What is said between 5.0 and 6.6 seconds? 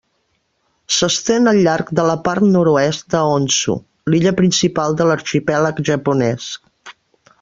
de l'arxipèlag japonès.